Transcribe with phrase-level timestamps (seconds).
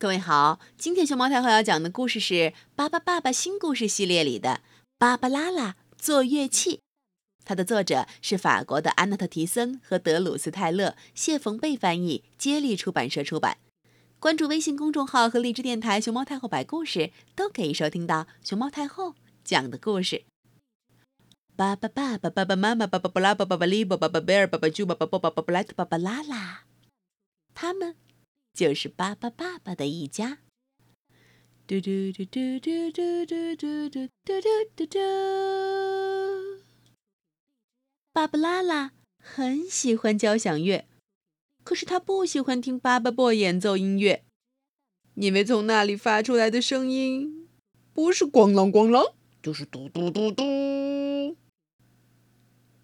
[0.00, 2.34] 各位好，今天熊猫太后要讲的故事是
[2.76, 4.50] 《巴巴爸爸新故事系列》里的
[4.96, 6.76] 《芭芭拉拉做乐器》，
[7.44, 13.58] 它的作者是法国的安娜特·提森和德鲁斯·泰勒，谢冯贝翻译，接力出版社出版。
[14.20, 20.22] 关注微信公众号和荔枝电台“熊猫太后摆故事”，都可以收听到熊猫太后讲的故事。
[21.56, 26.62] 巴巴爸爸、爸爸妈妈、巴巴布拉、巴巴巴利、巴巴巴贝尔、巴巴猪、巴巴布、巴巴布莱特、巴巴拉拉，
[27.52, 27.96] 他们。
[28.52, 30.38] 就是巴巴爸爸的一家。
[31.66, 34.40] 嘟嘟嘟嘟嘟嘟嘟嘟嘟嘟
[34.74, 34.98] 嘟嘟。
[38.12, 38.92] 芭芭拉拉
[39.22, 40.86] 很喜欢交响乐，
[41.62, 44.24] 可是他不喜欢听巴巴布演奏音乐，
[45.14, 47.48] 因为从那里发出来的声音
[47.92, 49.12] 不是咣啷咣啷，
[49.42, 51.36] 就是嘟嘟嘟嘟。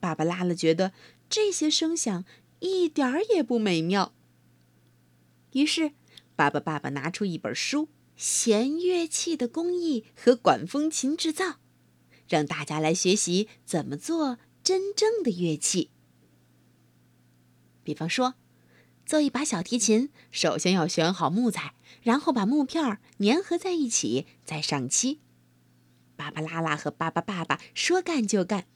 [0.00, 0.92] 巴巴拉拉觉得
[1.30, 2.24] 这些声响
[2.58, 4.12] 一点儿也不美妙。
[5.52, 5.92] 于是，
[6.34, 11.44] 爸爸爸爸拿出一本书《弦乐器的工艺和管风琴制造》，
[12.28, 15.90] 让大家来学习怎么做真正的乐器。
[17.84, 18.34] 比方说，
[19.04, 25.20] 做一把小提琴，首先要选好木材，然后把木片粘合在一起，再上漆。
[26.16, 28.66] 巴巴拉拉和巴巴爸爸说干就干。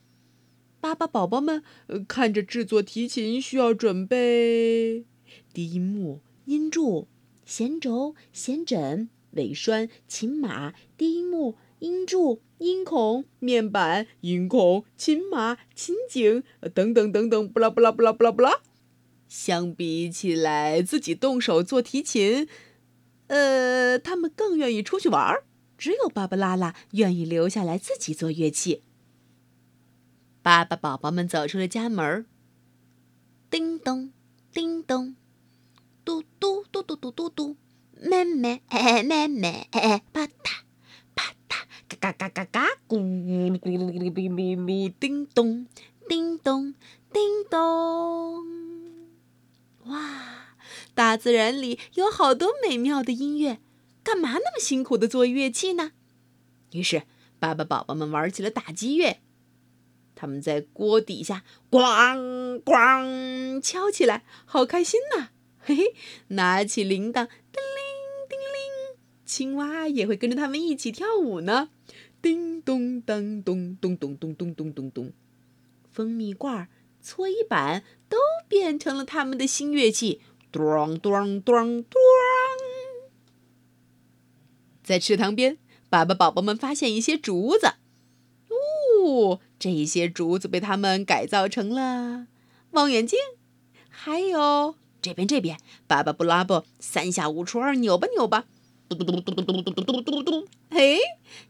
[0.81, 1.63] 巴巴宝宝们
[2.07, 5.07] 看着制作提琴需要准备
[5.53, 6.21] 低音木。
[6.47, 7.07] 音柱、
[7.45, 18.63] 弦轴、弦枕、尾栓、琴码、低音木、音柱、音孔、面板、音孔、琴码、琴颈等等等等，不啦不啦不啦不啦不啦。
[19.29, 22.49] 相比起来，自己动手做提琴，
[23.27, 25.45] 呃，他们更愿意出去玩儿。
[25.77, 28.83] 只有芭芭拉拉愿意留下来自己做乐器。
[30.43, 32.25] 爸爸宝宝们走出了家门
[33.51, 34.13] 叮咚，
[34.53, 35.17] 叮咚。
[36.07, 37.57] 嘟嘟嘟嘟嘟嘟嘟，
[38.01, 38.63] 妹妹，
[39.03, 39.81] 妹妹，啪
[40.25, 40.31] 嗒
[41.17, 41.65] 啪嗒，
[41.99, 45.67] 嘎嘎嘎嘎嘎，咕噜咕噜咕噜咕噜噜，叮咚，
[46.09, 46.75] 叮咚，
[47.13, 48.47] 叮咚。
[49.87, 50.55] 哇，
[50.95, 53.59] 大自然里有好多美妙的音乐，
[54.05, 55.91] 干嘛那么辛苦的做乐器呢？
[56.71, 57.03] 于是，
[57.41, 59.19] 爸爸宝宝们玩起了打击乐，
[60.15, 65.31] 他们在锅底下咣咣敲起来，好开心呐！
[65.67, 65.95] 嘿嘿，
[66.29, 67.83] 拿起铃铛，叮铃
[68.29, 71.71] 叮铃，青蛙也会跟着他们一起跳舞呢。
[72.23, 75.13] 叮咚当咚咚咚咚咚咚咚咚，
[75.91, 76.69] 蜂蜜罐、
[77.03, 78.17] 搓衣板都
[78.47, 80.21] 变成了他们的新乐器。
[80.53, 82.01] 咚咚咚咚。
[84.85, 87.75] 在池塘边，爸爸宝宝们发现一些竹子。
[88.49, 92.29] 哦，这些竹子被他们改造成了
[92.71, 93.19] 望远镜，
[93.89, 94.77] 还有。
[95.07, 95.57] 这边这边，
[95.87, 98.47] 巴巴布拉布三下五除二扭吧扭吧，
[98.89, 100.99] 嘟嘟嘟嘟嘟嘟嘟嘟嘟嘟，嘿，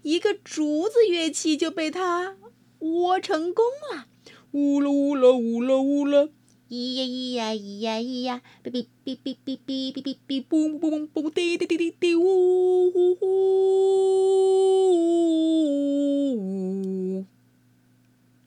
[0.02, 2.36] 一个竹子乐器就被他
[2.80, 4.08] 窝成功了，
[4.50, 6.28] 呜啦呜啦呜啦呜啦，
[6.68, 13.24] 咿呀咿呀咿呀咿呀，哔哔哔哔哔哔哔哔哔，嘣嘣嘣，滴滴滴滴滴，呜呼呼，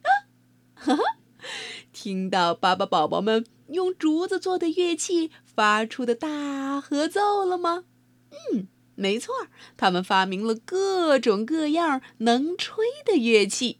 [0.02, 0.06] 啊，
[0.74, 1.02] 哈哈，
[1.92, 3.44] 听到巴巴宝宝们。
[3.70, 7.84] 用竹子做的乐器发出的大合奏了吗？
[8.30, 9.34] 嗯，没错，
[9.76, 13.78] 他们发明了各种各样能吹的乐器。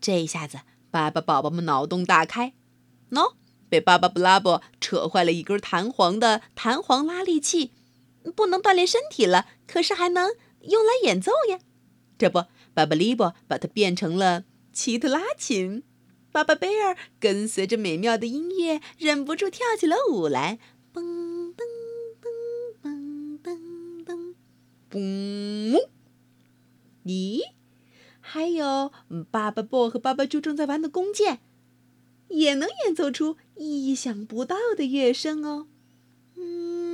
[0.00, 2.54] 这一下子，巴巴宝宝们脑洞大开。
[3.10, 3.34] 喏，
[3.68, 7.72] 被巴巴布拉布扯坏了一根弹簧的弹簧拉力器，
[8.34, 10.30] 不能锻炼身体了，可是还能
[10.62, 11.58] 用来演奏呀。
[12.16, 15.82] 这不，巴巴利波把它变成了奇特拉琴。
[16.32, 20.58] 巴巴贝尔跟随着美妙的音乐，忍不住跳起了舞来。
[20.94, 21.00] 嘣
[21.54, 21.64] 噔
[22.20, 22.28] 噔
[22.82, 24.34] 噔噔噔，
[24.90, 25.78] 嘣！
[27.04, 27.40] 咦，
[28.20, 28.92] 还有
[29.30, 31.40] 巴巴布和巴巴猪正在玩的弓箭，
[32.28, 35.66] 也能演奏出意想不到的乐声哦。
[36.36, 36.89] 嗯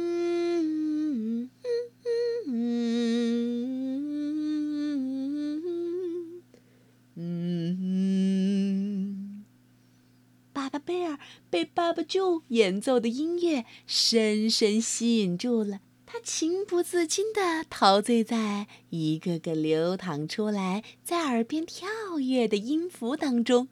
[11.49, 23.69] 被爸爸舅演奏的音乐深深吸引住了，他情不自禁地陶醉在一个个流淌出来、在耳边跳跃的音符当中。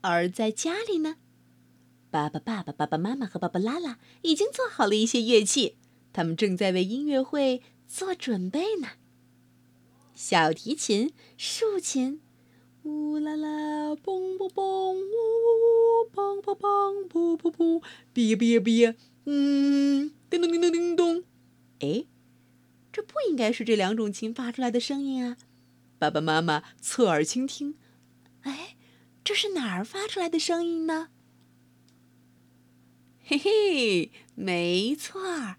[0.00, 1.16] 而在家里呢，
[2.10, 5.76] 爸爸、爸爸、爸爸妈妈和爸爸拉拉已经做好了一些乐器，
[6.12, 8.88] 他们正在为音乐会做准备呢。
[10.14, 12.20] 小提琴、竖琴。
[12.88, 17.82] 呜啦啦，嘣嘣嘣，呜，梆梆梆，噗噗噗，
[18.14, 18.94] 哔呀哔呀哔呀，
[19.26, 21.24] 嗯，叮咚叮咚叮咚。
[21.80, 22.06] 哎，
[22.90, 25.36] 这不应该是这两种琴发出来的声音啊！
[25.98, 27.74] 爸爸妈妈侧耳倾听，
[28.40, 28.76] 哎，
[29.22, 31.10] 这是哪儿发出来的声音呢？
[33.22, 35.58] 嘿嘿，没错儿，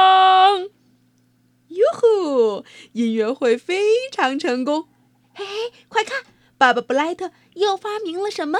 [2.93, 4.87] 音乐会非常成功。
[5.33, 6.23] 嘿嘿，快看，
[6.57, 8.59] 爸爸布莱特又发明了什么？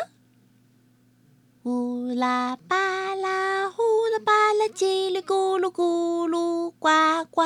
[1.64, 6.90] 呼啦巴啦，呼啦巴啦，叽里咕噜咕噜呱
[7.30, 7.42] 呱，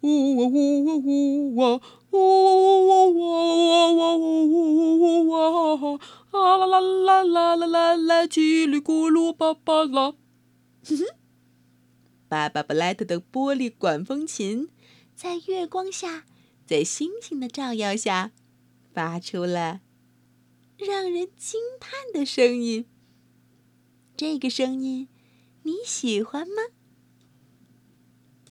[0.00, 1.80] 呜哇呜哇呜哇，
[2.10, 2.16] 呜
[2.88, 3.30] 哇哇
[4.00, 5.38] 哇呜哇，
[6.32, 10.14] 啊啦啦啦啦啦啦啦，叽里咕噜巴巴啦。
[10.84, 11.04] 哼哼。
[12.28, 14.68] 爸爸布莱特的玻璃管风琴，
[15.22, 16.24] 在月光下，
[16.66, 18.32] 在星星的照耀下，
[18.94, 19.82] 发出了
[20.78, 22.86] 让人惊叹的声音。
[24.16, 25.08] 这个声音，
[25.64, 26.62] 你喜欢吗？